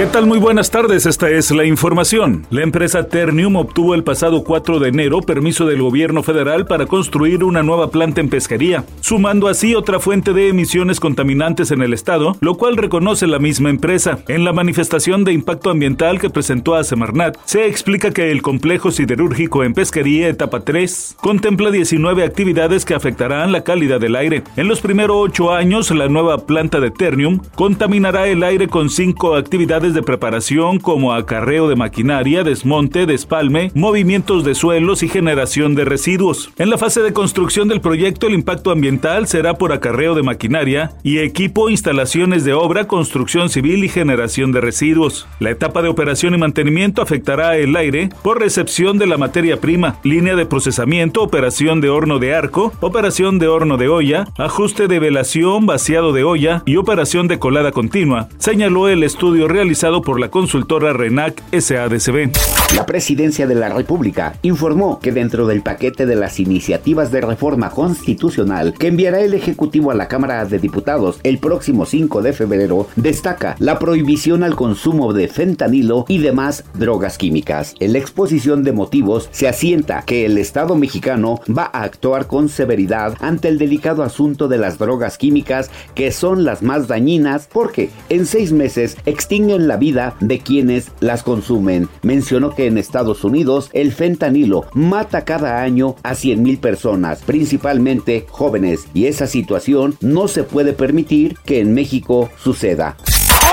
¿Qué 0.00 0.06
tal? 0.06 0.24
Muy 0.24 0.38
buenas 0.38 0.70
tardes, 0.70 1.04
esta 1.04 1.28
es 1.28 1.50
la 1.50 1.66
información. 1.66 2.46
La 2.48 2.62
empresa 2.62 3.06
Ternium 3.06 3.56
obtuvo 3.56 3.94
el 3.94 4.02
pasado 4.02 4.44
4 4.44 4.78
de 4.78 4.88
enero 4.88 5.20
permiso 5.20 5.66
del 5.66 5.82
gobierno 5.82 6.22
federal 6.22 6.66
para 6.66 6.86
construir 6.86 7.44
una 7.44 7.62
nueva 7.62 7.90
planta 7.90 8.22
en 8.22 8.30
pesquería, 8.30 8.86
sumando 9.02 9.46
así 9.46 9.74
otra 9.74 10.00
fuente 10.00 10.32
de 10.32 10.48
emisiones 10.48 11.00
contaminantes 11.00 11.70
en 11.70 11.82
el 11.82 11.92
estado, 11.92 12.38
lo 12.40 12.54
cual 12.54 12.78
reconoce 12.78 13.26
la 13.26 13.38
misma 13.38 13.68
empresa. 13.68 14.20
En 14.26 14.42
la 14.42 14.54
manifestación 14.54 15.22
de 15.22 15.34
impacto 15.34 15.68
ambiental 15.68 16.18
que 16.18 16.30
presentó 16.30 16.76
a 16.76 16.84
Semarnat, 16.84 17.36
se 17.44 17.66
explica 17.66 18.10
que 18.10 18.30
el 18.30 18.40
complejo 18.40 18.92
siderúrgico 18.92 19.64
en 19.64 19.74
pesquería 19.74 20.28
etapa 20.28 20.60
3 20.60 21.16
contempla 21.20 21.70
19 21.70 22.24
actividades 22.24 22.86
que 22.86 22.94
afectarán 22.94 23.52
la 23.52 23.64
calidad 23.64 24.00
del 24.00 24.16
aire. 24.16 24.44
En 24.56 24.66
los 24.66 24.80
primeros 24.80 25.18
8 25.18 25.52
años, 25.52 25.90
la 25.90 26.08
nueva 26.08 26.46
planta 26.46 26.80
de 26.80 26.90
Ternium 26.90 27.40
contaminará 27.54 28.28
el 28.28 28.42
aire 28.42 28.66
con 28.66 28.88
5 28.88 29.36
actividades 29.36 29.89
de 29.94 30.02
preparación 30.02 30.78
como 30.78 31.12
acarreo 31.12 31.68
de 31.68 31.76
maquinaria, 31.76 32.44
desmonte, 32.44 33.06
despalme, 33.06 33.70
movimientos 33.74 34.44
de 34.44 34.54
suelos 34.54 35.02
y 35.02 35.08
generación 35.08 35.74
de 35.74 35.84
residuos. 35.84 36.50
En 36.58 36.70
la 36.70 36.78
fase 36.78 37.02
de 37.02 37.12
construcción 37.12 37.68
del 37.68 37.80
proyecto, 37.80 38.26
el 38.26 38.34
impacto 38.34 38.70
ambiental 38.70 39.26
será 39.26 39.54
por 39.54 39.72
acarreo 39.72 40.14
de 40.14 40.22
maquinaria 40.22 40.92
y 41.02 41.18
equipo, 41.18 41.70
instalaciones 41.70 42.44
de 42.44 42.52
obra, 42.52 42.86
construcción 42.86 43.48
civil 43.48 43.84
y 43.84 43.88
generación 43.88 44.52
de 44.52 44.60
residuos. 44.60 45.26
La 45.38 45.50
etapa 45.50 45.82
de 45.82 45.88
operación 45.88 46.34
y 46.34 46.38
mantenimiento 46.38 47.02
afectará 47.02 47.56
el 47.56 47.74
aire 47.76 48.10
por 48.22 48.40
recepción 48.40 48.98
de 48.98 49.06
la 49.06 49.18
materia 49.18 49.60
prima, 49.60 49.98
línea 50.02 50.36
de 50.36 50.46
procesamiento, 50.46 51.22
operación 51.22 51.80
de 51.80 51.88
horno 51.88 52.18
de 52.18 52.34
arco, 52.34 52.72
operación 52.80 53.38
de 53.38 53.48
horno 53.48 53.76
de 53.76 53.88
olla, 53.88 54.26
ajuste 54.38 54.88
de 54.88 54.98
velación, 54.98 55.66
vaciado 55.66 56.12
de 56.12 56.24
olla 56.24 56.62
y 56.66 56.76
operación 56.76 57.28
de 57.28 57.38
colada 57.38 57.72
continua, 57.72 58.28
señaló 58.38 58.88
el 58.88 59.02
estudio 59.02 59.48
realizado 59.48 59.69
por 60.02 60.18
la 60.18 60.30
consultora 60.30 60.92
RENAC 60.92 61.44
SADCB. 61.52 62.32
La 62.74 62.86
Presidencia 62.86 63.46
de 63.46 63.54
la 63.54 63.68
República 63.68 64.34
informó 64.42 64.98
que 64.98 65.12
dentro 65.12 65.46
del 65.46 65.62
paquete 65.62 66.06
de 66.06 66.16
las 66.16 66.40
iniciativas 66.40 67.12
de 67.12 67.20
reforma 67.20 67.70
constitucional 67.70 68.74
que 68.76 68.88
enviará 68.88 69.20
el 69.20 69.32
Ejecutivo 69.32 69.92
a 69.92 69.94
la 69.94 70.08
Cámara 70.08 70.44
de 70.44 70.58
Diputados 70.58 71.20
el 71.22 71.38
próximo 71.38 71.86
5 71.86 72.20
de 72.20 72.32
febrero, 72.32 72.88
destaca 72.96 73.54
la 73.60 73.78
prohibición 73.78 74.42
al 74.42 74.56
consumo 74.56 75.12
de 75.12 75.28
fentanilo 75.28 76.04
y 76.08 76.18
demás 76.18 76.64
drogas 76.74 77.16
químicas. 77.16 77.76
En 77.78 77.92
la 77.92 77.98
exposición 77.98 78.64
de 78.64 78.72
motivos 78.72 79.28
se 79.30 79.46
asienta 79.46 80.02
que 80.02 80.26
el 80.26 80.36
Estado 80.36 80.74
mexicano 80.74 81.40
va 81.48 81.70
a 81.72 81.84
actuar 81.84 82.26
con 82.26 82.48
severidad 82.48 83.14
ante 83.20 83.46
el 83.46 83.58
delicado 83.58 84.02
asunto 84.02 84.48
de 84.48 84.58
las 84.58 84.78
drogas 84.78 85.16
químicas 85.16 85.70
que 85.94 86.10
son 86.10 86.44
las 86.44 86.62
más 86.62 86.88
dañinas 86.88 87.48
porque 87.52 87.90
en 88.08 88.26
seis 88.26 88.52
meses 88.52 88.96
extinguen 89.06 89.59
la 89.68 89.76
vida 89.76 90.14
de 90.20 90.38
quienes 90.38 90.92
las 91.00 91.22
consumen. 91.22 91.88
Mencionó 92.02 92.54
que 92.54 92.66
en 92.66 92.78
Estados 92.78 93.24
Unidos 93.24 93.70
el 93.72 93.92
fentanilo 93.92 94.66
mata 94.74 95.24
cada 95.24 95.62
año 95.62 95.96
a 96.02 96.12
100.000 96.12 96.60
personas, 96.60 97.22
principalmente 97.22 98.26
jóvenes, 98.28 98.86
y 98.94 99.06
esa 99.06 99.26
situación 99.26 99.96
no 100.00 100.28
se 100.28 100.44
puede 100.44 100.72
permitir 100.72 101.36
que 101.44 101.60
en 101.60 101.74
México 101.74 102.30
suceda. 102.42 102.96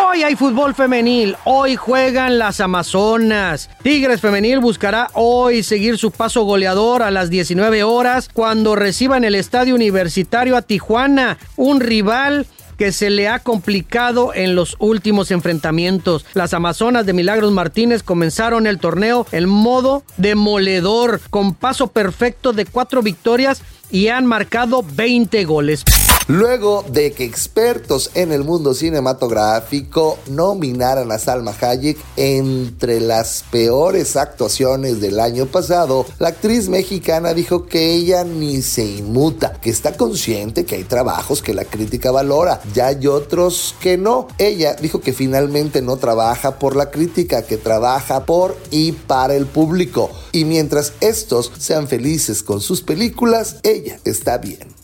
Hoy 0.00 0.22
hay 0.22 0.36
fútbol 0.36 0.74
femenil, 0.74 1.36
hoy 1.44 1.76
juegan 1.76 2.38
las 2.38 2.60
Amazonas. 2.60 3.68
Tigres 3.82 4.20
Femenil 4.20 4.60
buscará 4.60 5.08
hoy 5.12 5.62
seguir 5.62 5.98
su 5.98 6.10
paso 6.10 6.44
goleador 6.44 7.02
a 7.02 7.10
las 7.10 7.30
19 7.30 7.82
horas 7.82 8.28
cuando 8.32 8.76
reciban 8.76 9.24
el 9.24 9.34
estadio 9.34 9.74
universitario 9.74 10.56
a 10.56 10.62
Tijuana, 10.62 11.38
un 11.56 11.80
rival 11.80 12.46
que 12.76 12.92
se 12.92 13.10
le 13.10 13.28
ha 13.28 13.38
complicado 13.38 14.32
en 14.34 14.54
los 14.54 14.76
últimos 14.78 15.30
enfrentamientos. 15.30 16.24
Las 16.34 16.54
Amazonas 16.54 17.06
de 17.06 17.12
Milagros 17.12 17.52
Martínez 17.52 18.02
comenzaron 18.02 18.66
el 18.66 18.78
torneo 18.78 19.26
en 19.32 19.48
modo 19.48 20.04
demoledor, 20.16 21.20
con 21.30 21.54
paso 21.54 21.88
perfecto 21.88 22.52
de 22.52 22.66
cuatro 22.66 23.02
victorias 23.02 23.62
y 23.90 24.08
han 24.08 24.26
marcado 24.26 24.84
20 24.94 25.44
goles. 25.44 25.84
Luego 26.26 26.86
de 26.88 27.12
que 27.12 27.24
expertos 27.24 28.10
en 28.14 28.32
el 28.32 28.44
mundo 28.44 28.72
cinematográfico 28.72 30.18
nominaran 30.30 31.12
a 31.12 31.18
Salma 31.18 31.54
Hayek 31.60 31.98
entre 32.16 33.00
las 33.00 33.44
peores 33.50 34.16
actuaciones 34.16 35.02
del 35.02 35.20
año 35.20 35.44
pasado, 35.44 36.06
la 36.18 36.28
actriz 36.28 36.70
mexicana 36.70 37.34
dijo 37.34 37.66
que 37.66 37.92
ella 37.92 38.24
ni 38.24 38.62
se 38.62 38.86
inmuta, 38.86 39.52
que 39.60 39.68
está 39.68 39.98
consciente 39.98 40.64
que 40.64 40.76
hay 40.76 40.84
trabajos 40.84 41.42
que 41.42 41.52
la 41.52 41.66
crítica 41.66 42.10
valora, 42.10 42.62
ya 42.72 42.86
hay 42.86 43.06
otros 43.06 43.74
que 43.80 43.98
no. 43.98 44.28
Ella 44.38 44.76
dijo 44.76 45.02
que 45.02 45.12
finalmente 45.12 45.82
no 45.82 45.98
trabaja 45.98 46.58
por 46.58 46.74
la 46.74 46.90
crítica, 46.90 47.42
que 47.42 47.58
trabaja 47.58 48.24
por 48.24 48.56
y 48.70 48.92
para 48.92 49.34
el 49.34 49.44
público. 49.44 50.10
Y 50.32 50.46
mientras 50.46 50.94
estos 51.00 51.52
sean 51.58 51.86
felices 51.86 52.42
con 52.42 52.62
sus 52.62 52.80
películas, 52.80 53.56
ella 53.62 54.00
está 54.04 54.38
bien. 54.38 54.83